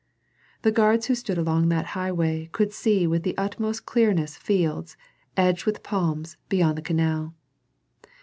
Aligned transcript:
The 0.63 0.71
guards 0.71 1.05
who 1.05 1.13
stood 1.13 1.37
along 1.37 1.69
that 1.69 1.85
highway 1.93 2.49
could 2.53 2.73
see 2.73 3.05
with 3.05 3.21
the 3.21 3.37
utmost 3.37 3.85
clearness 3.85 4.35
fields, 4.35 4.97
edged 5.37 5.67
with 5.67 5.83
palms, 5.83 6.37
beyond 6.49 6.75
the 6.75 6.81
canal. 6.81 7.35